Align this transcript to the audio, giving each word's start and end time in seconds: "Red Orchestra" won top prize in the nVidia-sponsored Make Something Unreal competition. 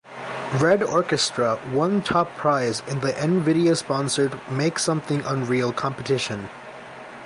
"Red 0.57 0.81
Orchestra" 0.81 1.59
won 1.71 2.01
top 2.01 2.35
prize 2.35 2.81
in 2.87 3.01
the 3.01 3.13
nVidia-sponsored 3.13 4.33
Make 4.51 4.79
Something 4.79 5.21
Unreal 5.27 5.71
competition. 5.71 6.49